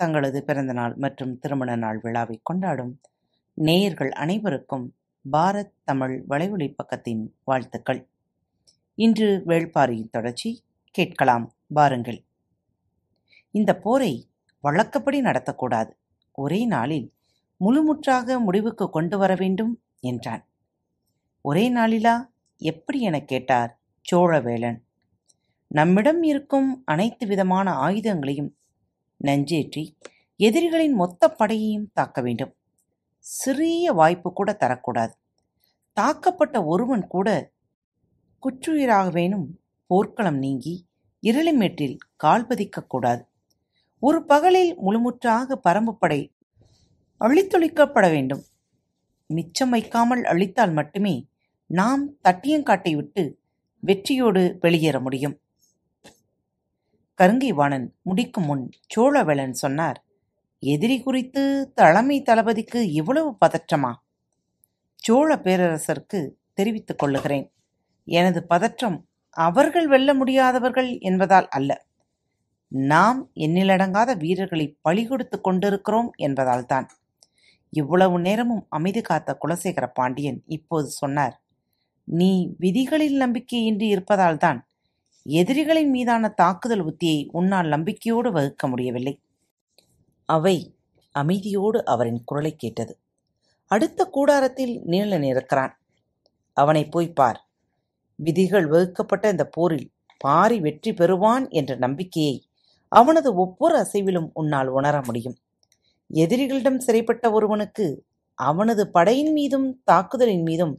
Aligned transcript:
தங்களது 0.00 0.44
பிறந்தநாள் 0.44 0.94
மற்றும் 0.94 1.38
திருமண 1.38 1.76
நாள் 1.76 1.98
விழாவை 1.98 2.40
கொண்டாடும் 2.42 2.92
நேயர்கள் 3.58 4.10
அனைவருக்கும் 4.12 4.84
பாரத் 5.24 5.72
தமிழ் 5.84 6.24
வலைவழி 6.28 6.74
பக்கத்தின் 6.76 7.22
வாழ்த்துக்கள். 7.44 8.00
இன்று 8.98 9.42
வேள்பாரியின் 9.46 10.10
தொடர்ச்சி. 10.10 10.50
கேட்கலாம் 10.94 11.46
பாருங்கள் 11.74 12.20
இந்த 13.54 13.76
போரை 13.76 14.12
வழக்கப்படி 14.64 15.20
நடத்தக்கூடாது. 15.20 15.90
ஒரே 16.32 16.66
நாளில் 16.66 17.08
முழுமுற்றாக 17.60 18.38
முடிவுக்கு 18.40 18.90
கொண்டு 18.90 19.18
வர 19.18 19.34
வேண்டும் 19.34 19.72
என்றான். 20.00 20.44
ஒரே 21.44 21.74
நாளிலா? 21.74 22.14
எப்படி 22.60 23.00
எனக் 23.00 23.28
கேட்டார் 23.28 23.72
சோழவேளன் 24.12 24.78
நம்மிடம் 25.70 26.22
இருக்கும் 26.22 26.82
அனைத்து 26.84 27.26
விதமான 27.26 27.70
ஆயுதங்களையும் 27.86 28.50
நஞ்சேற்றி 29.24 29.96
எதிரிகளின் 30.36 30.92
மொத்த 30.92 31.28
படையையும் 31.28 31.90
தாக்க 31.92 32.20
வேண்டும். 32.20 32.52
சிறிய 33.18 33.92
வாய்ப்பு 33.92 34.32
கூட 34.32 34.56
தரக்கூடாது. 34.60 35.14
தாக்கப்பட்ட 36.00 36.64
ஒருவன் 36.64 37.06
கூட 37.06 37.52
குற்றுயிராகவேனும் 38.42 39.46
போர்க்களம் 39.86 40.38
நீங்கி 40.38 40.86
இருளிமேட்டில் 41.22 41.96
கால் 42.16 42.46
பதிக்கக்கூடாது 42.46 43.22
ஒரு 44.02 44.24
பகலில் 44.24 44.78
முழுமுற்றாக 44.78 45.56
பரம்புப்படை 45.64 46.20
அழித்தொழிக்கப்பட 47.20 48.10
வேண்டும். 48.10 48.42
மிச்சம் 49.26 49.70
வைக்காமல் 49.70 50.22
அழித்தால் 50.24 50.72
மட்டுமே 50.72 51.28
நாம் 51.66 52.16
தட்டியங்காட்டை 52.28 52.94
விட்டு 52.94 53.38
வெற்றியோடு 53.82 54.56
வெளியேற 54.60 55.00
முடியும். 55.00 55.36
கருங்கைவாணன் 57.18 57.86
முடிக்கும் 58.02 58.44
முன் 58.44 58.70
சோழவேளன் 58.96 59.50
சொன்னார் 59.50 60.04
எதிரி 60.62 61.02
குறித்து 61.02 61.72
தலைமை 61.74 62.22
தளபதிக்கு 62.22 62.90
இவ்வளவு 62.92 63.36
பதற்றமா? 63.46 63.92
சோழ 64.94 65.36
பேரரசருக்கு 65.36 66.30
தெரிவித்துக் 66.52 66.98
கொள்ளுகிறேன். 66.98 67.52
எனது 68.04 68.46
பதற்றம் 68.46 69.08
அவர்கள் 69.30 69.88
வெல்ல 69.88 70.14
முடியாதவர்கள் 70.14 70.98
என்பதால் 71.00 71.48
அல்ல. 71.48 71.86
நாம் 72.72 73.30
எண்ணிலடங்காத 73.36 74.16
வீரர்களை 74.18 74.78
பழிகொடுத்து 74.88 75.40
கொண்டிருக்கிறோம் 75.40 76.10
என்பதால்தான். 76.18 76.88
இவ்வளவு 77.72 78.20
நேரமும் 78.20 78.66
அமைதி 78.68 79.02
காத்த 79.02 79.38
குலசேகர 79.44 79.86
பாண்டியன் 79.94 80.42
இப்போது 80.46 80.88
சொன்னார் 80.88 81.36
நீ 82.04 82.54
விதிகளில் 82.58 83.20
நம்பிக்கையின்றி 83.20 83.88
இருப்பதால்தான் 83.88 84.67
எதிரிகளின் 85.28 85.90
மீதான 85.90 86.28
தாக்குதல் 86.28 86.84
உத்தியை 86.84 87.28
உன்னால் 87.32 87.68
நம்பிக்கையோடு 87.68 88.32
வகுக்க 88.32 88.68
முடியவில்லை. 88.68 89.20
அவை 90.24 90.56
அமைதியோடு 91.14 91.82
அவரின் 91.84 92.24
குரலை 92.24 92.56
கேட்டது. 92.56 92.98
அடுத்த 93.66 94.04
கூடாரத்தில் 94.06 94.82
நீளன் 94.86 95.22
இருக்கிறான் 95.22 95.78
அவனை 96.52 96.88
போய் 96.88 97.10
பார். 97.12 97.46
விதிகள் 98.14 98.66
வகுக்கப்பட்ட 98.66 99.28
இந்த 99.28 99.44
போரில் 99.46 99.90
பாரி 100.16 100.60
வெற்றி 100.60 100.92
பெறுவான் 100.92 101.48
என்ற 101.48 101.76
நம்பிக்கையை 101.76 102.36
அவனது 102.88 103.34
ஒவ்வொரு 103.34 103.86
அசைவிலும் 103.86 104.30
உன்னால் 104.32 104.68
உணர 104.68 105.02
முடியும். 105.02 105.36
எதிரிகளிடம் 106.10 106.80
சிறைப்பட்ட 106.86 107.32
ஒருவனுக்கு 107.32 108.04
அவனது 108.34 108.90
படையின் 108.90 109.32
மீதும் 109.32 109.82
தாக்குதலின் 109.84 110.42
மீதும் 110.42 110.76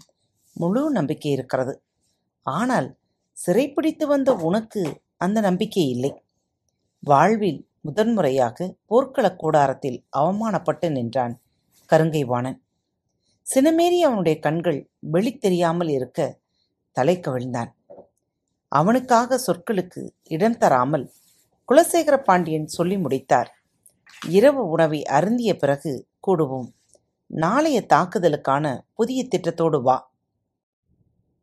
முழு 0.54 0.92
நம்பிக்கை 0.92 1.32
இருக்கிறது. 1.32 1.82
ஆனால் 2.46 2.99
சிறைப்பிடித்து 3.40 4.08
வந்த 4.08 4.34
உனக்கு 4.34 5.02
அந்த 5.18 5.40
நம்பிக்கை 5.40 5.90
இல்லை. 5.90 6.24
வாழ்வில் 7.00 7.70
முதன்முறையாக 7.82 8.76
போர்க்களக் 8.90 9.36
கூடாரத்தில் 9.36 10.06
அவமானப்பட்டு 10.18 10.92
நின்றான் 10.92 11.42
கருங்கைவாணன் 11.90 12.60
சினமேறி 13.56 14.00
அவனுடைய 14.00 14.40
கண்கள் 14.40 14.90
வெளி 15.00 15.38
தெரியாமல் 15.38 15.88
இருக்க 15.88 16.40
தலை 16.92 17.20
கவிழ்ந்தான். 17.20 17.72
அவனுக்காக 18.68 19.40
சொற்களுக்கு 19.40 20.10
இடம் 20.24 20.58
தராமல் 20.58 21.12
குலசேகர 21.68 22.18
பாண்டியன் 22.18 22.68
சொல்லி 22.68 22.98
முடித்தார். 22.98 23.64
இரவு 24.28 24.68
உணவை 24.68 25.04
அருந்திய 25.04 25.56
பிறகு 25.56 26.08
கூடுவோம். 26.28 26.68
நாளைய 27.26 27.86
தாக்குதலுக்கான 27.94 28.80
புதிய 28.94 29.28
திட்டத்தோடு 29.36 29.82
வா. 29.82 30.09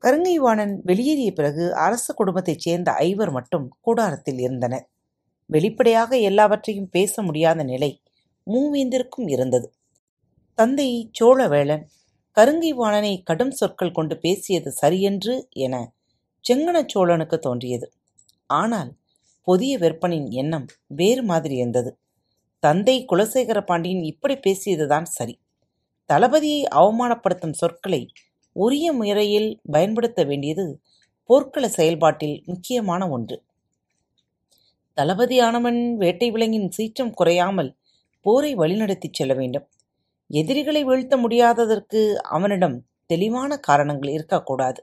கருங்கைவாணன் 0.05 0.75
வெளியேறிய 0.83 1.33
பிறகு 1.33 1.75
அரச 1.75 2.13
குடும்பத்தைச் 2.13 2.61
சேர்ந்த 2.61 2.91
ஐவர் 2.93 3.31
மட்டும் 3.31 3.67
கூடாரத்தில் 3.81 4.39
இருந்தனர். 4.39 4.85
வெளிப்படையாக 5.51 6.17
எல்லாவற்றையும் 6.19 6.91
பேச 6.91 7.23
முடியாத 7.23 7.63
நிலை 7.63 7.91
மூவேந்திற்கும் 8.47 9.29
இருந்தது. 9.29 9.69
தந்தை 10.59 11.11
சோழவேளன் 11.21 11.85
கருங்கைவாணனை 12.37 13.23
கடும் 13.23 13.51
சொற்கள் 13.51 13.93
கொண்டு 13.93 14.15
பேசியது 14.19 14.71
சரியென்று 14.73 15.35
என 15.51 15.75
செங்கன 16.45 16.79
சோழனுக்கு 16.95 17.39
தோன்றியது. 17.39 17.87
ஆனால் 18.51 18.91
புதிய 19.43 19.79
வெப்பனின் 19.79 20.29
எண்ணம் 20.31 20.67
வேறு 20.87 21.23
மாதிரி 21.23 21.57
இருந்தது. 21.57 21.91
தந்தை 22.63 23.05
குலசேகர 23.13 23.59
பாண்டியன் 23.65 24.03
இப்படி 24.03 24.35
பேசியதுதான் 24.35 25.07
சரி. 25.09 25.35
தளபதியை 26.11 26.63
அவமானப்படுத்தும் 26.75 27.53
சொற்களை 27.53 28.03
உரிய 28.65 28.93
முறையில் 28.93 29.61
பயன்படுத்த 29.71 30.25
வேண்டியது 30.25 30.65
போர்க்கள 31.25 31.69
செயல்பாட்டில் 31.69 32.43
முக்கியமான 32.47 33.09
ஒன்று. 33.09 33.43
தளபதியானவன் 34.99 35.95
வேட்டை 35.97 36.31
விலங்கின் 36.31 36.71
சீற்றம் 36.71 37.15
குறையாமல் 37.15 37.77
போரை 38.21 38.57
வழிநடத்திச் 38.57 39.13
செல்ல 39.13 39.35
வேண்டும். 39.35 39.67
எதிரிகளை 40.31 40.85
வீழ்த்த 40.85 41.17
முடியாததற்கு 41.17 42.15
அவனிடம் 42.15 42.77
தெளிவான 43.07 43.59
காரணங்கள் 43.59 44.11
இருக்கக்கூடாது. 44.11 44.81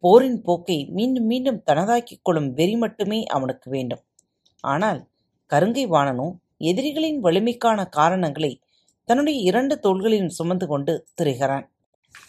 போரின் 0.00 0.42
போக்கை 0.42 0.88
மீண்டும் 0.90 1.24
மீண்டும் 1.24 1.62
தனதாக்கிக் 1.70 2.22
கொள்ளும் 2.22 2.50
வெறி 2.52 2.76
மட்டுமே 2.76 3.24
அவனுக்கு 3.24 3.70
வேண்டும். 3.70 4.02
ஆனால் 4.60 5.00
கருங்கை 5.50 5.84
வாணனோ 5.88 6.28
எதிரிகளின் 6.58 7.18
வலிமைக்கான 7.24 7.88
காரணங்களை 7.88 8.52
தன்னுடைய 9.08 9.38
இரண்டு 9.40 9.74
தோள்களிலும் 9.82 10.36
சுமந்து 10.38 10.66
கொண்டு 10.66 11.06
திரிகிறான். 11.14 11.71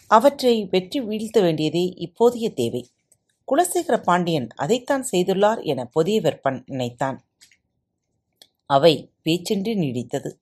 அவற்றை 0.06 0.66
வெற்றி 0.66 1.00
வீழ்த்த 1.00 1.40
வேண்டியதே 1.40 1.94
இப்போதைய 1.98 2.54
தேவை. 2.54 2.88
குலசேகர 3.52 4.02
பாண்டியன் 4.02 4.48
அதைத்தான் 4.56 5.06
செய்துள்ளார் 5.12 5.62
என 5.64 5.84
புதிய 5.84 6.20
வெப்பன் 6.20 6.62
நினைத்தான். 6.66 7.24
அவை 8.66 9.12
பேச்சின்றி 9.24 9.74
நீடித்தது. 9.74 10.32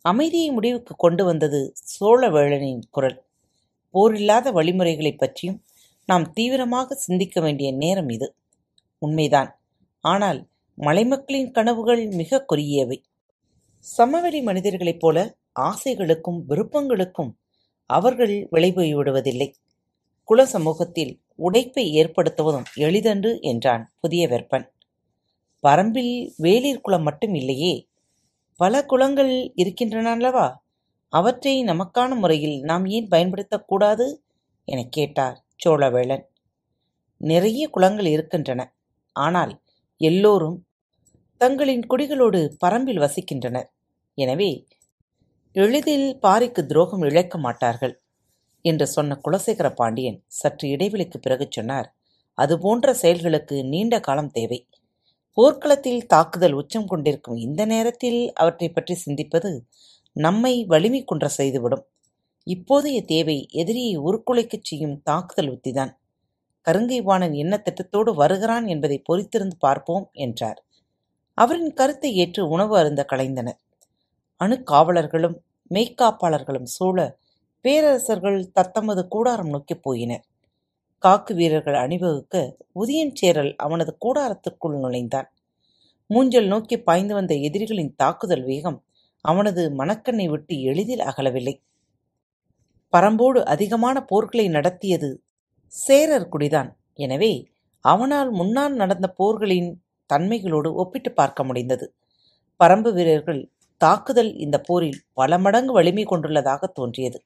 அமைதியை 0.00 0.50
முடிவுக்கு 0.50 0.94
கொண்டு 0.96 1.24
வந்தது 1.24 1.72
சோழவேளனின் 2.00 2.80
குரல். 2.90 3.24
போரில்லாத 3.90 4.52
வழிமுறைகளைப் 4.52 5.18
பற்றியும் 5.18 5.64
நாம் 6.06 6.32
தீவிரமாக 6.32 6.94
சிந்திக்க 6.94 7.40
வேண்டிய 7.40 7.72
நேரம் 7.72 8.08
இது. 8.08 8.34
உண்மைதான். 8.98 9.60
ஆனால் 10.00 10.48
மலைமக்களின் 10.78 11.50
கனவுகள் 11.50 12.06
மிக 12.06 12.44
குறுகியவை. 12.44 13.04
சமவெளி 13.78 14.42
மனிதர்களைப் 14.42 15.00
போல 15.00 15.36
ஆசைகளுக்கும் 15.60 16.42
விருப்பங்களுக்கும் 16.48 17.32
அவர்கள் 17.90 18.34
விளைபோய் 18.50 18.92
விடுவதில்லை. 18.94 19.48
குல 20.28 20.40
சமூகத்தில் 20.46 21.12
உடைப்பை 21.38 21.84
ஏற்படுத்துவதும் 22.00 22.68
எளிதன்று 22.78 23.32
என்றான் 23.42 23.84
புதிய 24.00 24.22
வெப்பன் 24.28 24.66
பரம்பில் 25.64 26.14
வேளிர் 26.42 26.80
குளம் 26.80 27.02
மட்டும் 27.02 27.34
இல்லையே 27.34 27.74
பல 28.60 28.74
குளங்கள் 28.84 29.32
இருக்கின்றன 29.54 30.10
அல்லவா 30.10 30.46
அவற்றை 31.12 31.54
நமக்கான 31.64 32.10
முறையில் 32.14 32.56
நாம் 32.60 32.86
ஏன் 32.86 33.08
பயன்படுத்தக்கூடாது 33.10 34.06
எனக் 34.68 34.92
கேட்டார் 34.92 35.36
சோழவேளன். 35.60 36.24
நிறைய 37.20 37.62
குளங்கள் 37.68 38.06
இருக்கின்றன 38.06 38.60
ஆனால் 39.16 39.52
எல்லோரும் 40.00 40.58
தங்களின் 41.40 41.84
குடிகளோடு 41.86 42.40
பரம்பில் 42.64 43.02
வசிக்கின்றனர். 43.04 43.68
எனவே 44.18 44.50
எளிதில் 45.58 46.18
பாரிக்கு 46.22 46.66
துரோகம் 46.66 47.02
இழைக்க 47.02 47.38
மாட்டார்கள் 47.38 48.00
என்று 48.62 48.86
சொன்ன 48.86 49.20
குலசேகர 49.24 49.74
பாண்டியன் 49.74 50.22
சற்று 50.26 50.68
இடைவெளிக்கு 50.68 51.16
பிறகு 51.20 51.46
சொன்னார் 51.50 51.94
அதுபோன்ற 52.34 52.94
செயல்களுக்கு 52.94 53.64
நீண்ட 53.64 54.00
காலம் 54.00 54.30
தேவை. 54.30 54.68
போர்க்களத்தில் 55.32 56.06
தாக்குதல் 56.06 56.52
உச்சம் 56.52 56.86
கொண்டிருக்கும் 56.86 57.36
இந்த 57.36 57.64
நேரத்தில் 57.64 58.32
அவற்றைப் 58.32 58.74
பற்றி 58.74 58.94
சிந்திப்பது 58.94 59.60
நம்மை 60.12 60.64
வலிமை 60.64 61.04
குன்ற 61.04 61.28
செய்துவிடும். 61.28 61.86
இப்போதைய 62.46 63.04
தேவை 63.04 63.48
எதிரியை 63.50 63.98
உருக்குலைக்கச் 63.98 64.64
செய்யும் 64.64 65.02
தாக்குதல் 65.02 65.50
உத்திதான். 65.50 65.92
கருங்கைவாணன் 66.66 67.34
என்ன 67.34 67.62
திட்டத்தோடு 67.64 68.14
வருகிறான் 68.14 68.66
என்பதை 68.66 69.02
பொறித்திருந்து 69.12 69.56
பார்ப்போம் 69.58 70.10
என்றார். 70.12 70.64
அவரின் 71.34 71.74
கருத்தை 71.74 72.14
ஏற்று 72.14 72.48
உணவு 72.48 72.78
அருந்த 72.78 73.06
கலைந்தனர். 73.08 73.58
அணுக்காவலர்களும் 74.44 75.36
மெய்க்காப்பாளர்களும் 75.70 76.68
சூழ 76.76 76.98
பேரரசர்கள் 77.64 78.38
தத்தமது 78.52 79.02
கூடாரம் 79.08 79.48
நோக்கிப் 79.48 79.82
போயினர். 79.84 80.24
காக்கு 81.04 81.32
வீரர்கள் 81.34 81.74
அணிவகுக்க 81.74 82.36
உதயன் 82.74 83.14
சேரல் 83.14 83.52
அவனது 83.56 83.92
கூடாரத்துக்குள் 84.04 84.76
நுழைந்தான். 84.80 85.28
மூஞ்சல் 86.10 86.46
நோக்கி 86.46 86.76
பாய்ந்து 86.78 87.14
வந்த 87.14 87.34
எதிரிகளின் 87.34 87.94
தாக்குதல் 87.96 88.44
வேகம் 88.44 88.78
அவனது 89.24 89.62
மனக்கண்ணை 89.70 90.26
விட்டு 90.28 90.54
எளிதில் 90.62 91.00
அகலவில்லை. 91.00 91.54
பரம்போடு 92.92 93.40
அதிகமான 93.44 93.96
போர்களை 94.04 94.48
நடத்தியது 94.48 95.10
சேரர் 95.72 96.28
குடிதான். 96.32 96.70
எனவே 96.94 97.32
அவனால் 97.84 98.30
முன்னால் 98.30 98.74
நடந்த 98.74 99.06
போர்களின் 99.08 99.70
தன்மைகளோடு 100.10 100.72
ஒப்பிட்டு 100.72 101.10
பார்க்க 101.12 101.44
முடிந்தது. 101.44 101.86
பரம்பு 102.60 102.90
வீரர்கள் 102.92 103.40
தாக்குதல் 103.80 104.30
இந்த 104.34 104.56
போரில் 104.60 105.00
பல 105.12 105.38
மடங்கு 105.38 105.72
வலிமை 105.72 106.04
கொண்டுள்ளதாக 106.04 106.62
தோன்றியது. 106.72 107.18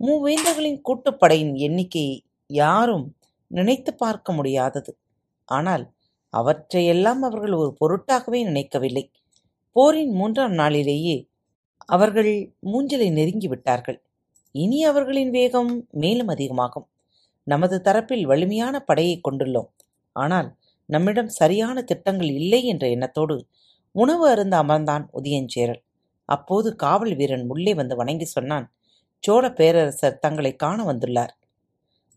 மூவேந்தர்களின் 0.00 0.80
கூட்டுப்படையின் 0.88 1.54
எண்ணிக்கையை 1.56 2.16
யாரும் 2.50 3.04
நினைத்து 3.50 3.94
பார்க்க 3.94 4.32
முடியாதது. 4.32 4.92
ஆனால் 5.48 5.84
அவற்றையெல்லாம் 6.32 7.22
அவர்கள் 7.22 7.52
ஒரு 7.52 7.70
பொருட்டாகவே 7.80 8.40
நினைக்கவில்லை. 8.44 9.04
போரின் 9.76 10.12
மூன்றாம் 10.12 10.52
நாளிலேயே 10.52 11.16
அவர்கள் 11.88 12.32
மூஞ்சலை 12.72 13.08
நெருங்கி 13.12 13.48
விட்டார்கள். 13.48 13.98
இனி 14.54 14.84
அவர்களின் 14.84 15.30
வேகம் 15.30 15.72
மேலும் 15.90 16.28
அதிகமாகும். 16.28 16.86
நமது 17.46 17.76
தரப்பில் 17.84 18.24
வலிமையான 18.24 18.80
படையை 18.80 19.16
கொண்டுள்ளோம். 19.20 19.70
ஆனால் 20.16 20.48
நம்மிடம் 20.88 21.28
சரியான 21.28 21.82
திட்டங்கள் 21.82 22.30
இல்லை 22.40 22.60
என்ற 22.64 22.84
எண்ணத்தோடு 22.88 23.36
உணவு 23.94 24.28
அருந்த 24.28 24.62
அமர்ந்தான் 24.62 25.04
உதயஞ்சேரல். 25.14 25.82
அப்போது 26.28 26.76
காவல் 26.76 27.14
வீரன் 27.14 27.44
உள்ளே 27.48 27.74
வந்து 27.74 27.96
வணங்கி 27.96 28.24
சொன்னான் 28.24 28.66
சோழ 29.18 29.52
பேரரசர் 29.52 30.18
தங்களை 30.18 30.56
காண 30.56 30.92
வந்துள்ளார். 30.92 31.32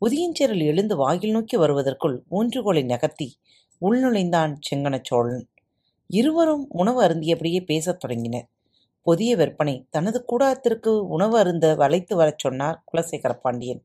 உதயஞ்சேரல் 0.01 0.63
எழுந்து 0.63 0.95
வாயில் 0.95 1.31
நோக்கி 1.31 1.57
வருவதற்குள் 1.57 2.23
ஊன்றுகோலை 2.31 2.85
நகர்த்தி 2.85 3.27
உள்நுழைந்தான் 3.81 4.53
செங்கனச் 4.69 5.03
சோழன். 5.03 5.49
இருவரும் 6.07 6.65
உணவு 6.69 7.03
அருந்தியபடியே 7.03 7.65
பேசத் 7.65 7.99
தொடங்கினர். 7.99 8.47
புதிய 9.01 9.35
விற்பனை 9.35 9.87
தனது 9.89 10.25
கூடாரத்திற்கு 10.27 10.91
உணவு 11.07 11.37
அருந்த 11.37 11.75
வளைத்து 11.75 12.15
வரச் 12.15 12.39
சொன்னார் 12.39 12.83
குலசேகர 12.91 13.33
பாண்டியன். 13.33 13.83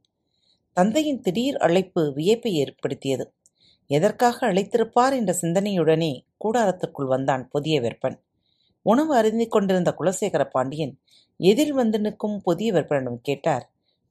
தந்தையின் 0.76 1.20
திடீர் 1.20 1.56
அழைப்பு 1.56 2.12
வியப்பை 2.16 2.52
ஏற்படுத்தியது. 2.54 3.32
எதற்காக 3.92 4.38
அழைத்திருப்பார் 4.46 5.14
என்ற 5.16 5.32
சிந்தனையுடனே 5.42 6.12
கூடாரத்துக்குள் 6.44 7.12
வந்தான் 7.14 7.44
புதிய 7.48 7.76
வெப்பன் 7.80 8.16
உணவு 8.86 9.12
அருந்திக் 9.16 9.50
கொண்டிருந்த 9.50 9.90
குலசேகர 9.98 10.42
பாண்டியன் 10.48 10.94
எதில் 11.40 11.72
வந்து 11.72 11.98
நிற்கும் 12.00 12.36
புதிய 12.42 12.68
வெப்பனிடம் 12.72 13.20
கேட்டார் 13.22 13.64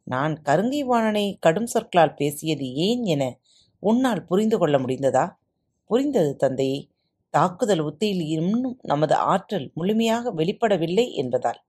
நான் 0.08 0.34
கருங்கை 0.46 0.82
வாணனை 0.82 1.26
கடும் 1.40 1.66
சொற்களால் 1.66 2.18
பேசியது 2.18 2.68
ஏன் 2.88 3.04
என 3.06 3.24
உன்னால் 3.84 4.24
புரிந்து 4.26 4.58
கொள்ள 4.58 4.76
முடிந்ததா? 4.78 5.26
புரிந்தது 5.90 6.32
தந்தையே 6.36 6.80
தாக்குதல் 7.34 7.82
உத்தியில் 7.82 8.24
இன்னும் 8.28 8.78
நமது 8.82 9.16
ஆற்றல் 9.32 9.68
முழுமையாக 9.74 10.32
வெளிப்படவில்லை 10.32 11.06
என்பதால். 11.14 11.60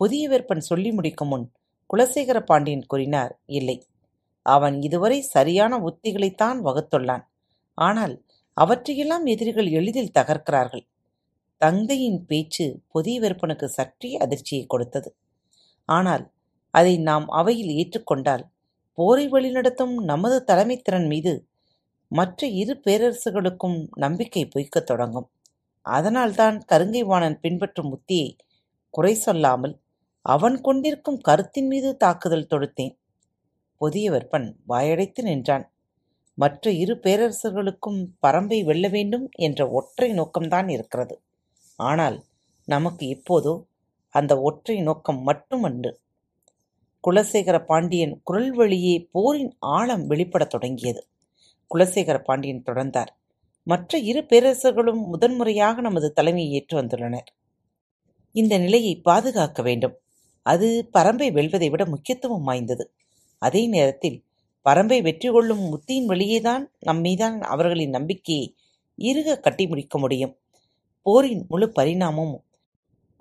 புதிய 0.00 0.24
வெப்பன் 0.28 0.62
சொல்லி 0.62 0.90
முடிக்கும் 0.92 1.28
முன் 1.28 1.46
குலசேகர 1.90 2.38
பாண்டியன் 2.42 2.86
கூறினார் 2.86 3.32
இல்லை 3.50 3.76
அவன் 4.54 4.76
இதுவரை 4.82 5.18
சரியான 5.34 5.72
உத்திகளைத்தான் 5.88 6.58
வகுத்துள்ளான். 6.66 7.24
ஆனால் 7.78 8.14
அவற்றையெல்லாம் 8.56 9.26
எதிரிகள் 9.26 9.68
எளிதில் 9.78 10.14
தகர்க்கிறார்கள். 10.18 10.84
தந்தையின் 11.60 12.20
பேச்சு 12.26 12.66
புதிய 12.88 13.16
விற்பனுக்கு 13.20 13.66
சற்றே 13.76 14.10
அதிர்ச்சியை 14.16 14.64
கொடுத்தது. 14.66 15.10
ஆனால் 15.88 16.24
அதை 16.74 16.94
நாம் 17.08 17.26
அவையில் 17.30 17.72
ஏற்றுக்கொண்டால் 17.80 18.44
போரை 18.98 19.24
வழிநடத்தும் 19.28 19.94
நமது 20.10 20.38
தலைமைத்திறன் 20.50 21.08
மீது 21.12 21.32
மற்ற 22.10 22.40
இரு 22.60 22.74
பேரரசுகளுக்கும் 22.86 23.78
நம்பிக்கை 24.04 24.42
பொய்க்கத் 24.54 24.88
தொடங்கும். 24.90 25.28
அதனால்தான் 25.86 26.56
கருங்கைவாணன் 26.70 27.38
பின்பற்றும் 27.44 27.90
உத்தியை 27.96 28.30
குறை 28.94 29.14
சொல்லாமல் 29.26 29.74
அவன் 30.26 30.56
கொண்டிருக்கும் 30.60 31.20
கருத்தின் 31.20 31.68
மீது 31.72 31.90
தாக்குதல் 31.96 32.50
தொடுத்தேன். 32.52 32.94
புதிய 33.80 34.10
வெப்பன் 34.10 34.52
வாயடைத்து 34.68 35.22
நின்றான். 35.22 35.72
மற்ற 36.38 36.70
இரு 36.72 36.94
பேரரசர்களுக்கும் 36.94 38.00
பரம்பை 38.26 38.64
வெல்ல 38.64 38.88
வேண்டும் 38.88 39.28
என்ற 39.36 39.70
ஒற்றை 39.70 40.10
நோக்கம்தான் 40.12 40.70
இருக்கிறது. 40.70 41.22
ஆனால் 41.76 42.24
நமக்கு 42.68 43.06
இப்போதோ 43.06 43.66
அந்த 44.14 44.40
ஒற்றை 44.40 44.80
நோக்கம் 44.80 45.22
மட்டுமன்று. 45.22 46.00
குலசேகர 47.04 47.64
பாண்டியன் 47.64 48.20
குரல் 48.24 48.52
வழியே 48.52 49.08
போரின் 49.12 49.56
ஆழம் 49.58 50.06
வெளிப்படத் 50.06 50.50
தொடங்கியது. 50.50 51.06
குலசேகர 51.74 52.18
பாண்டியன் 52.18 52.62
தொடர்ந்தார். 52.66 53.12
மற்ற 53.66 53.98
இரு 53.98 54.20
பேரரசர்களும் 54.22 55.06
முதன்முறையாக 55.06 55.80
நமது 55.80 56.12
தலைமையை 56.12 56.52
ஏற்று 56.52 56.82
வந்துள்ளனர். 56.82 57.28
இந்த 58.34 58.58
நிலையை 58.58 58.96
பாதுகாக்க 58.96 59.62
வேண்டும். 59.62 59.96
அது 60.42 60.90
பரம்பை 60.94 61.32
வெல்வதை 61.32 61.70
விட 61.70 61.86
முக்கியத்துவம் 61.86 62.42
வாய்ந்தது. 62.42 62.84
அதே 63.38 63.66
நேரத்தில் 63.66 64.18
பரம்பை 64.66 65.02
வெற்றி 65.02 65.28
கொள்ளும் 65.30 65.64
உத்தியின் 65.70 66.08
வழியேதான் 66.08 66.64
நம்மீதான் 66.86 67.36
அவர்களின் 67.40 67.90
நம்பிக்கையை 67.90 68.46
இறுக 68.98 69.36
கட்டி 69.36 69.66
முடிக்க 69.66 69.98
முடியும். 69.98 70.34
போரின் 71.02 71.44
முழு 71.48 71.72
பரிணாமமும் 71.76 72.36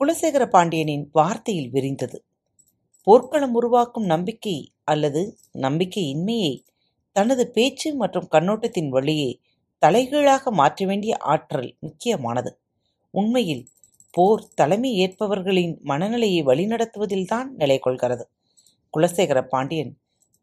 குலசேகர 0.01 0.43
பாண்டியனின் 0.45 1.05
வார்த்தையில் 1.13 1.69
விரிந்தது. 1.69 2.17
போர்க்களம் 3.03 3.53
உருவாக்கும் 3.53 4.05
நம்பிக்கை 4.05 4.57
அல்லது 4.83 5.21
நம்பிக்கையின்மையை 5.57 6.53
தனது 7.11 7.43
பேச்சு 7.51 7.89
மற்றும் 7.95 8.27
கண்ணோட்டத்தின் 8.31 8.89
வழியே 8.89 9.29
தலைகீழாக 9.81 10.51
மாற்ற 10.51 10.85
வேண்டிய 10.85 11.13
ஆற்றல் 11.17 11.69
முக்கியமானது. 11.79 12.51
உண்மையில் 13.13 13.63
போர் 14.11 14.44
தலைமை 14.56 14.92
ஏற்பவர்களின் 14.97 15.73
மனநிலையை 15.81 16.42
வழிநடத்துவதில்தான் 16.45 17.49
நிலை 17.51 17.80
கொள்கிறது 17.80 18.25
குலசேகர 18.94 19.39
பாண்டியன் 19.47 19.92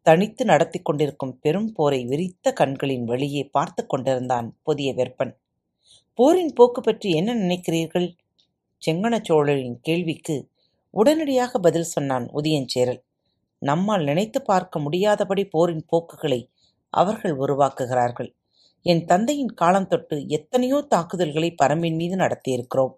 தனித்து 0.05 0.43
நடத்தி 0.45 0.79
கொண்டிருக்கும் 0.81 1.37
பெரும் 1.39 1.71
போரை 1.73 1.99
விரித்த 2.05 2.53
கண்களின் 2.53 3.05
வழியே 3.05 3.43
பார்த்து 3.51 3.81
கொண்டிருந்தான் 3.85 4.47
புதிய 4.63 4.89
வெப்பன் 4.93 5.33
போரின் 6.19 6.53
போக்கு 6.53 6.81
பற்றி 6.81 7.09
என்ன 7.11 7.31
நினைக்கிறீர்கள்? 7.35 8.07
செங்கணச் 8.81 9.27
சோழரின் 9.29 9.77
கேள்விக்கு 9.81 10.35
உடனடியாக 10.93 11.59
பதில் 11.59 11.91
சொன்னான் 11.93 12.25
உதயஞ்சேரல். 12.33 13.01
நம்மால் 13.61 14.03
நினைத்து 14.03 14.39
பார்க்க 14.41 14.79
முடியாதபடி 14.79 15.43
போரின் 15.45 15.85
போக்குகளை 15.85 16.41
அவர்கள் 16.93 17.35
உருவாக்குகிறார்கள். 17.35 18.29
என் 18.85 19.03
தந்தையின் 19.05 19.53
காலம் 19.53 19.87
தொட்டு 19.87 20.17
எத்தனையோ 20.27 20.79
தாக்குதல்களை 20.89 21.49
பரம்பின் 21.61 21.97
மீது 22.01 22.15
நடத்தியிருக்கிறோம். 22.15 22.93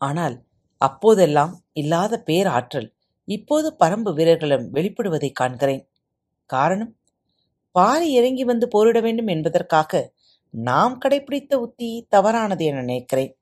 ஆனால் 0.00 0.36
அப்போதெல்லாம் 0.80 1.52
இல்லாத 1.72 2.14
பேராற்றல் 2.28 2.88
இப்போது 3.28 3.76
பரம்பு 3.80 4.14
வீரர்களிடம் 4.14 4.74
வெளிப்படுவதை 4.74 5.32
காண்கிறேன். 5.40 5.88
காரணம் 6.46 6.96
பாரி 7.72 8.12
இறங்கி 8.12 8.44
வந்து 8.44 8.68
போரிட 8.68 9.00
வேண்டும் 9.00 9.26
என்பதற்காக 9.26 10.12
நாம் 10.50 11.00
கடைபிடித்த 11.04 11.54
உத்தி 11.54 12.06
தவறானது 12.08 12.64
என 12.64 12.78
நினைக்கிறேன். 12.78 13.38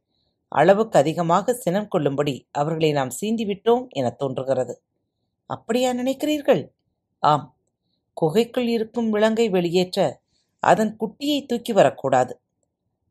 அளவுக்கு 0.49 0.99
அதிகமாக 0.99 1.55
சினம் 1.55 1.89
கொள்ளும்படி 1.89 2.49
அவர்களை 2.53 2.93
நாம் 2.93 3.11
சீண்டிவிட்டோம் 3.21 3.89
என 3.89 4.11
தோன்றுகிறது. 4.11 4.83
அப்படியா 5.47 5.93
நினைக்கிறீர்கள்? 5.93 6.63
ஆம். 7.19 7.57
குகைக்குள் 8.13 8.69
இருக்கும் 8.69 9.11
விலங்கை 9.11 9.49
வெளியேற்ற 9.49 10.21
அதன் 10.63 10.97
குட்டியை 11.01 11.47
தூக்கி 11.47 11.73
வரக்கூடாது. 11.73 12.41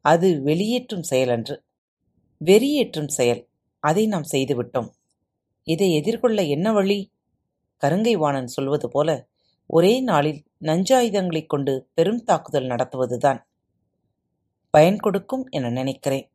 அது 0.01 0.41
வெளியேற்றும் 0.41 1.03
செயலன்று. 1.09 1.57
வெறியேற்றும் 2.45 3.07
செயல். 3.07 3.47
அதை 3.79 4.07
நாம் 4.07 4.27
செய்துவிட்டோம். 4.31 4.89
இதை 5.69 5.93
எதிர்கொள்ள 5.93 6.43
என்ன 6.43 6.73
வழி? 6.73 7.11
கருங்கை 7.83 8.13
வாணன் 8.13 8.47
சொல்வது 8.47 8.89
போல 8.89 9.27
ஒரே 9.67 9.99
நாளில் 9.99 10.43
நஞ்சாயுதங்களைக் 10.61 11.45
கொண்டு 11.45 11.87
பெரும் 11.93 12.23
தாக்குதல் 12.23 12.67
நடத்துவதுதான். 12.67 13.39
பயன் 14.69 14.97
கொடுக்கும் 14.97 15.45
என 15.49 15.69
நினைக்கிறேன். 15.69 16.31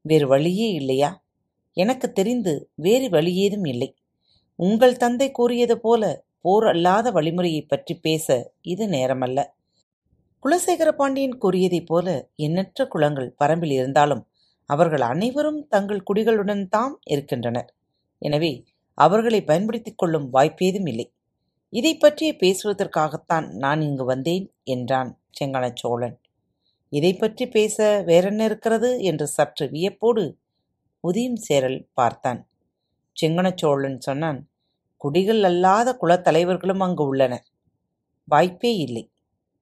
வேறு 0.00 0.26
வழியே 0.26 0.68
இல்லையா? 0.68 1.24
எனக்கு 1.72 2.12
தெரிந்து 2.12 2.70
வேறு 2.74 3.08
வழியேதும் 3.08 3.68
இல்லை. 3.68 3.94
உங்கள் 4.56 4.96
தந்தை 4.96 5.30
கூறியது 5.30 5.80
போல 5.80 6.24
போர் 6.40 6.66
அல்லாத 6.66 7.10
வழிமுறையைப் 7.10 7.68
பற்றி 7.68 7.94
பேச 7.94 8.52
இது 8.62 8.86
நேரமல்ல. 8.86 9.44
குலசேகர 10.42 10.88
பாண்டியன் 10.88 11.38
கூறியதைப் 11.38 11.86
போல 11.86 12.28
எண்ணற்ற 12.36 12.86
குளங்கள் 12.86 13.34
பரம்பில் 13.44 13.72
இருந்தாலும் 13.72 14.26
அவர்கள் 14.66 15.00
அனைவரும் 15.00 15.68
தங்கள் 15.68 16.04
குடிகளுடன் 16.14 16.68
தாம் 16.68 17.00
இருக்கின்றனர். 17.04 17.74
எனவே 18.22 18.52
அவர்களை 18.98 19.40
பயன்படுத்திக் 19.44 20.00
கொள்ளும் 20.00 20.26
வாய்ப்பேதும் 20.32 20.88
இல்லை. 20.92 21.06
இதை 21.72 21.92
பற்றியே 21.96 22.32
பேசுவதற்காகத்தான் 22.42 23.46
நான் 23.56 23.80
இங்கு 23.80 24.04
வந்தேன் 24.04 24.46
என்றான் 24.74 25.10
செங்கன 25.38 25.66
சோழன் 25.74 26.16
இதை 26.92 27.12
பற்றி 27.14 27.44
பேச 27.48 27.76
வேறென்ன 28.08 28.42
இருக்கிறது? 28.48 28.90
என்று 29.02 29.26
சற்று 29.28 29.64
வியப்போடு 29.74 30.22
உதயம் 31.04 31.40
சேரல் 31.46 31.78
பார்த்தான். 31.94 32.40
செங்கனச்சோழன் 33.16 33.98
சொன்னான் 33.98 34.40
குடிகள் 35.00 35.42
அல்லாத 35.42 35.88
குலத்தலைவர்களும் 36.02 36.82
அங்கு 36.86 37.04
உள்ளனர். 37.04 37.44
வாய்ப்பே 38.28 38.72
இல்லை. 38.86 39.04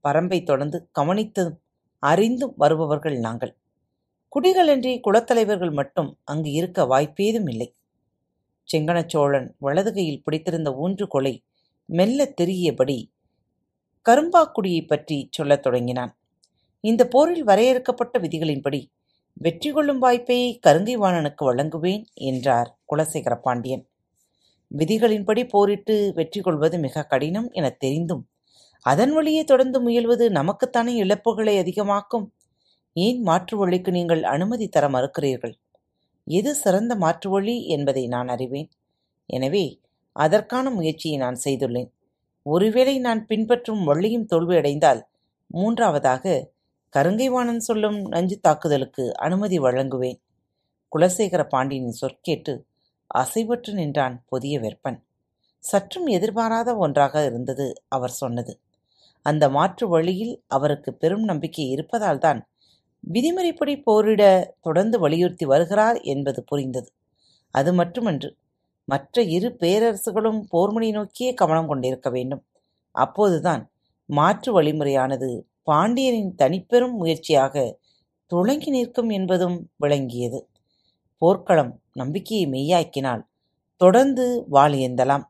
பரம்பை 0.05 0.39
தொடர்ந்து 0.43 0.79
கவனித்ததும் 1.01 1.59
அறிந்தும் 2.03 2.55
வருபவர்கள் 2.57 3.19
நாங்கள். 3.27 3.53
குடிகளின்றி 4.33 4.93
குலத்தலைவர்கள் 5.07 5.75
மட்டும் 5.81 6.11
அங்கு 6.25 6.51
இருக்க 6.53 6.87
வாய்ப்பேதும் 6.87 7.49
இல்லை. 7.53 7.69
செங்கணச்சோழன் 8.69 9.49
வலது 9.59 9.91
கையில் 9.93 10.23
பிடித்திருந்த 10.25 10.71
ஊன்றுகோலை 10.83 11.35
மெல்ல 11.89 12.27
தெரியபடி 12.41 12.99
கரும்பாக்குடியை 14.07 14.83
பற்றி 14.87 15.19
சொல்லத் 15.31 15.63
தொடங்கினான். 15.63 16.13
இந்த 16.85 17.03
போரில் 17.09 17.45
வரையறுக்கப்பட்ட 17.45 18.15
விதிகளின்படி 18.19 18.81
வெற்றி 19.37 19.71
கொள்ளும் 19.73 19.99
வாய்ப்பை 19.99 20.39
கருங்கைவாணனுக்கு 20.67 21.43
வழங்குவேன் 21.51 22.05
என்றார் 22.31 22.71
குலசேகர 22.93 23.35
பாண்டியன் 23.41 23.85
விதிகளின்படி 24.71 25.43
போரிட்டு 25.49 25.95
வெற்றி 26.15 26.41
கொள்வது 26.41 26.77
மிக 26.79 27.05
கடினம் 27.05 27.49
எனத் 27.53 27.81
தெரிந்தும் 27.81 28.25
அதன் 28.85 29.13
வழியே 29.13 29.43
தொடர்ந்து 29.45 29.79
முயல்வது 29.81 30.25
நமக்குத்தானே 30.31 30.93
இழப்புகளை 31.05 31.55
அதிகமாக்கும்? 31.59 32.27
ஏன் 32.97 33.21
மாற்று 33.23 33.57
வழிக்கு 33.57 33.91
நீங்கள் 33.93 34.23
அனுமதி 34.35 34.67
தர 34.69 34.85
மறுக்கிறீர்கள்? 34.89 35.55
எது 36.29 36.51
சிறந்த 36.55 36.93
மாற்று 36.97 37.29
வழி 37.31 37.57
என்பதை 37.67 38.05
நான் 38.07 38.29
அறிவேன். 38.29 38.69
எனவே 39.31 39.65
அதற்கான 40.17 40.67
முயற்சியை 40.71 41.17
நான் 41.19 41.39
செய்துள்ளேன். 41.45 41.91
ஒருவேளை 42.47 42.95
நான் 42.99 43.21
பின்பற்றும் 43.27 43.83
வழியும் 43.85 44.29
தோல்வியடைந்தால் 44.33 45.03
மூன்றாவதாக 45.51 46.25
கருங்கைவாணன் 46.95 47.63
சொல்லும் 47.69 47.99
நஞ்சு 48.09 48.37
தாக்குதலுக்கு 48.41 49.05
அனுமதி 49.17 49.59
வழங்குவேன். 49.59 50.19
குலசேகர 50.93 51.43
பாண்டியனின் 51.49 52.01
சொற்கேட்டு 52.03 52.55
அசைவற்று 53.15 53.73
நின்றான் 53.73 54.17
புதிய 54.27 54.55
வெப்பன் 54.61 54.99
சற்றும் 55.65 56.07
எதிர்பாராத 56.07 56.71
ஒன்றாக 56.77 57.25
இருந்தது 57.25 57.67
அவர் 57.89 58.15
சொன்னது. 58.23 58.53
அந்த 59.27 59.45
மாற்று 59.49 59.89
வழியில் 59.89 60.35
அவருக்கு 60.47 60.91
பெரும் 60.95 61.25
நம்பிக்கை 61.25 61.67
இருப்பதால்தான் 61.71 62.41
விதிமுறைப்படி 63.05 63.75
போரிட 63.87 64.23
தொடர்ந்து 64.61 64.97
வலியுறுத்தி 64.99 65.47
வருகிறார் 65.47 65.99
என்பது 66.05 66.41
புரிந்தது. 66.45 66.89
அது 67.55 67.71
மட்டுமன்று 67.75 68.31
மற்ற 68.89 69.23
இரு 69.37 69.49
பேரரசுகளும் 69.61 70.41
போர்முனை 70.53 70.91
நோக்கியே 70.93 71.33
கவனம் 71.35 71.69
கொண்டிருக்க 71.69 72.09
வேண்டும். 72.11 72.43
அப்போதுதான் 72.95 73.63
மாற்று 74.09 74.51
வழிமுறையானது 74.53 75.29
பாண்டியனின் 75.63 76.33
தனிப்பெரும் 76.39 76.97
முயற்சியாக 76.97 77.55
துளங்கி 78.31 78.71
நிற்கும் 78.71 79.11
என்பதும் 79.11 79.59
விளங்கியது. 79.77 80.41
போர்க்களம் 81.23 81.73
நம்பிக்கையை 81.93 82.47
மெய்யாக்கினால் 82.55 83.23
தொடர்ந்து 83.81 84.27
வாழியந்தலாம் 84.53 85.25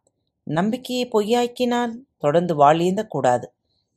நம்பிக்கையை 0.46 1.04
பொய்யாக்கினால் 1.14 1.92
தொடர்ந்து 2.18 2.54
வாழியந்த 2.54 3.02
கூடாது 3.06 3.46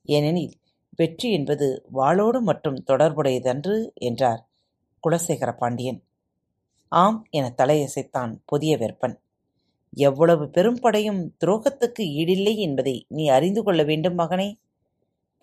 ஏனெனில் 0.10 0.56
வெற்றி 1.00 1.28
என்பது 1.32 1.68
வாளோடு 1.92 2.40
மட்டும் 2.42 2.78
தொடர்புடையதன்று 2.84 3.76
என்றார் 4.08 4.42
குலசேகர 5.04 5.52
பாண்டியன் 5.58 6.00
ஆம் 6.92 7.20
என 7.30 7.46
தலையசைத்தான் 7.58 8.32
புதிய 8.46 8.72
வெப்பன் 8.78 9.16
எவ்வளவு 10.04 10.46
பெரும் 10.50 10.80
படையும் 10.82 11.22
துரோகத்துக்கு 11.42 12.04
ஈடில்லை 12.20 12.54
என்பதை 12.58 12.96
நீ 13.08 13.24
அறிந்து 13.28 13.62
கொள்ள 13.64 13.82
வேண்டும் 13.84 14.20
மகனே. 14.20 14.50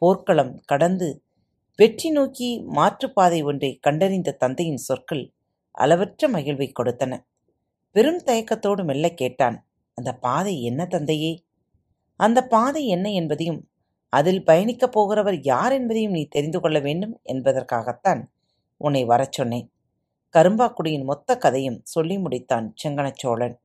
போர்க்களம் 0.02 0.52
கடந்து 0.64 1.08
வெற்றி 1.78 2.10
நோக்கி 2.10 2.48
மாற்றுப்பாதை 2.76 3.40
ஒன்றை 3.42 3.70
கண்டறிந்த 3.78 4.36
தந்தையின் 4.38 4.84
சொற்கள் 4.86 5.24
அளவற்ற 5.74 6.28
மகிழ்வை 6.28 6.68
கொடுத்தன. 6.72 7.12
பெரும் 7.96 8.22
தயக்கத்தோடு 8.24 8.82
மெல்ல 8.84 9.06
கேட்டான் 9.14 9.56
அந்த 9.98 10.10
பாதை 10.18 10.54
என்ன 10.62 10.80
தந்தையே? 10.86 11.32
அந்த 12.20 12.38
பாதை 12.46 12.82
என்ன 12.86 13.06
என்பதையும் 13.12 13.60
அதில் 14.12 14.44
பயணிக்கப் 14.44 14.98
போகிறவர் 14.98 15.38
யார் 15.42 15.72
என்பதையும் 15.72 16.12
நீ 16.12 16.26
தெரிந்து 16.26 16.60
கொள்ள 16.60 16.78
வேண்டும் 16.78 17.20
என்பதற்காகத்தான் 17.24 18.22
உன்னை 18.76 19.04
வரச் 19.04 19.32
சொன்னேன். 19.32 19.70
கரும்பாக்குடியின் 20.34 21.04
மொத்த 21.04 21.36
கதையும் 21.36 21.80
சொல்லி 21.84 22.16
முடித்தான் 22.16 22.72
செங்கனச்சோழன். 22.84 23.56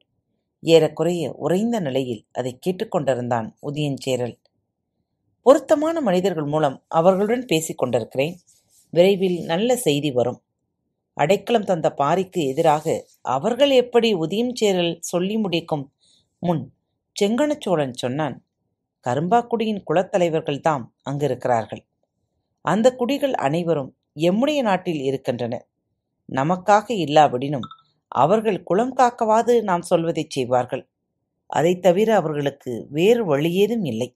ஏறக்குறைய 0.60 1.34
உறைந்த 1.34 1.80
நிலையில் 1.80 2.26
அதை 2.32 2.60
கேட்டுக்கொண்டிருந்தான் 2.66 3.52
உதியஞ்சேரல். 3.62 4.36
பொருத்தமான 5.42 6.02
மனிதர்கள் 6.02 6.46
மூலம் 6.46 6.84
அவர்களுடன் 6.88 7.46
பேசிக்கொண்டிருக்கிறேன் 7.46 8.36
விரைவில் 8.90 9.46
நல்ல 9.46 9.76
செய்தி 9.76 10.12
வரும். 10.12 10.42
அடைக்கலம் 11.14 11.64
தந்த 11.64 11.94
பாரிக்கு 11.98 12.42
எதிராக 12.48 13.06
அவர்கள் 13.22 13.70
எப்படி 13.70 14.16
உதியம் 14.16 14.56
சேரல் 14.56 14.98
சொல்லி 15.02 15.38
முடிக்கும்? 15.38 15.94
முன் 16.40 16.74
செங்கணச்சோழன் 17.16 17.94
சொன்னான். 17.94 18.46
கரும்பாக்குடியின் 19.08 19.84
குலத்தலைவர்கள் 19.88 20.60
தாம் 20.60 20.96
அங்கிருக்கிறார்கள். 21.10 21.86
அந்த 22.62 22.96
குடிகள் 22.96 23.34
அனைவரும் 23.34 23.98
எம்முடைய 24.16 24.62
நாட்டில் 24.62 25.02
இருக்கின்றன. 25.02 25.68
நமக்காக 26.34 26.84
இல்லாவிடினும் 26.88 27.68
அவர்கள் 28.08 28.64
குலம் 28.64 28.98
காக்கவாது 28.98 29.62
நாம் 29.62 29.82
சொல்வதைச் 29.82 30.30
செய்வார்கள். 30.30 30.90
அதைத் 31.46 31.82
தவிர 31.82 32.16
அவர்களுக்கு 32.16 32.88
வேறு 32.90 33.38
வழியேதும் 33.38 33.86
இல்லை. 33.86 34.16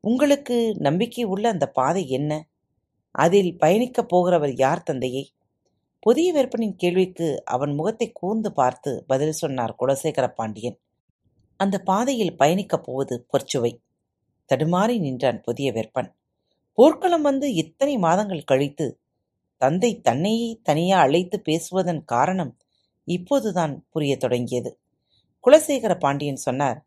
உங்களுக்கு 0.00 0.74
நம்பிக்கை 0.78 1.24
உள்ள 1.24 1.48
அந்த 1.48 1.66
பாதை 1.66 2.08
என்ன? 2.08 2.48
அதில் 3.10 3.56
பயணிக்கப் 3.58 4.16
போகிறவர் 4.16 4.52
யார் 4.56 4.82
தந்தையே? 4.82 5.30
புதிய 6.00 6.34
வெப்பனின் 6.34 6.74
கேள்விக்கு 6.76 7.42
அவன் 7.44 7.74
முகத்தை 7.74 8.10
கூர்ந்து 8.12 8.52
பார்த்து 8.52 9.04
பதில் 9.06 9.32
சொன்னார் 9.32 9.76
குலசேகர 9.80 10.28
பாண்டியன். 10.28 10.78
அந்த 11.56 11.78
பாதையில் 11.78 12.36
பயணிக்கப் 12.36 12.84
போவது 12.84 13.26
பொற்சுவை. 13.32 13.78
தடுமாறி 14.54 14.98
நின்றான் 14.98 15.40
புதிய 15.40 15.72
வெப்பன். 15.72 16.12
போர்க்களம் 16.72 17.22
வந்து 17.22 17.54
இத்தனை 17.54 17.98
மாதங்கள் 17.98 18.44
கழித்து 18.44 19.00
தந்தை 19.56 20.00
தன்னையே 20.00 20.60
தனியா 20.62 20.98
அழைத்து 20.98 21.40
பேசுவதன் 21.40 22.04
காரணம் 22.04 22.56
இப்போதுதான் 23.04 23.86
புரிய 23.90 24.16
தொடங்கியது. 24.16 24.80
குலசேகர 25.46 25.98
பாண்டியன் 25.98 26.36
சொன்னார் 26.36 26.86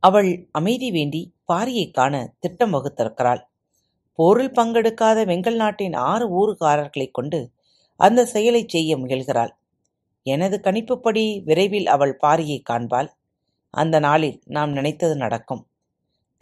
அவள் 0.00 0.48
அமைதி 0.52 0.90
வேண்டி 0.90 1.34
பாரியைக் 1.52 1.92
காண 1.92 2.34
திட்டம் 2.38 2.72
வகுத்திருக்கிறாள். 2.72 3.42
போரில் 4.12 4.50
பங்கெடுக்காத 4.50 5.24
வெங்கல் 5.24 5.54
நாட்டின் 5.54 5.92
ஆறு 5.92 6.26
ஊருக்காரர்களைக் 6.32 7.10
கொண்டு 7.10 7.50
அந்த 7.96 8.26
செயலைச் 8.26 8.68
செய்ய 8.68 8.96
முயல்கிறாள். 8.96 9.50
எனது 10.22 10.60
கணிப்புப்படி 10.62 11.42
விரைவில் 11.44 11.86
அவள் 11.86 12.18
பாரியைக் 12.22 12.68
காண்பாள். 12.70 13.08
அந்த 13.70 13.98
நாளில் 13.98 14.42
நாம் 14.44 14.72
நினைத்தது 14.72 15.16
நடக்கும். 15.16 15.66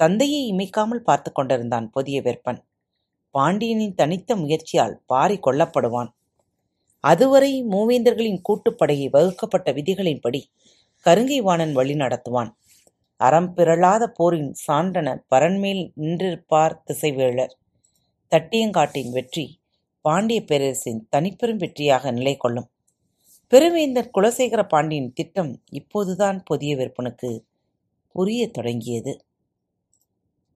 தந்தையை 0.00 0.40
இமைக்காமல் 0.52 1.06
பார்த்து 1.08 1.30
கொண்டிருந்தான் 1.32 1.86
புதிய 1.90 2.18
வெப்பன் 2.22 2.60
பாண்டியனின் 3.34 3.94
தனித்த 3.94 4.30
முயற்சியால் 4.36 4.96
பாரி 5.06 5.36
கொல்லப்படுவான். 5.46 6.10
அதுவரை 7.04 7.52
மூவேந்தர்களின் 7.72 8.40
கூட்டுப்படையை 8.48 9.08
வகுக்கப்பட்ட 9.10 9.68
விதிகளின்படி 9.72 10.40
கருங்கை 11.06 11.40
வாணன் 11.40 11.72
வழி 11.72 11.94
நடத்துவான். 11.94 12.50
அறம்பிரளாத 13.20 14.04
போரின் 14.18 14.50
சான்றன 14.64 15.08
பரன்மேல் 15.32 15.82
நின்றிருப்பார் 16.02 16.76
திசைவேளர் 16.86 17.54
தட்டியங்காட்டின் 18.32 19.10
வெற்றி 19.10 19.46
பாண்டிய 20.04 20.40
பேரரசின் 20.48 21.00
தனிப்பெரும் 21.14 21.60
வெற்றியாக 21.62 22.12
நிலை 22.12 22.34
கொள்ளும் 22.36 22.68
பெருவேந்தர் 23.52 24.12
குலசேகர 24.16 24.62
பாண்டியின் 24.72 25.12
திட்டம் 25.12 25.52
இப்போதுதான் 25.70 26.38
புதிய 26.44 26.72
விற்பனுக்கு 26.76 27.30
புரிய 28.14 28.42
தொடங்கியது. 28.50 29.12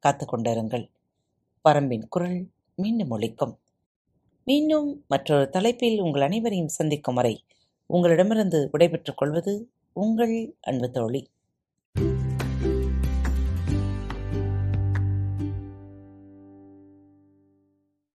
காத்துக்கொண்டிருங்கள். 0.07 0.85
பரம்பின் 1.65 2.07
குரல் 2.09 2.39
மீண்டும் 2.77 3.11
ஒழிக்கும் 3.11 3.55
மீண்டும் 4.47 5.05
மற்றொரு 5.09 5.49
தலைப்பில் 5.49 6.01
உங்கள் 6.01 6.23
அனைவரையும் 6.23 6.77
சந்திக்கும் 6.79 7.15
வரை 7.15 7.35
உங்களிடமிருந்து 7.91 8.69
விடைபெற்றுக் 8.73 9.17
கொள்வது 9.17 9.55
உங்கள் 9.93 10.37
அன்பு 10.61 10.91
தோழி. 10.91 11.23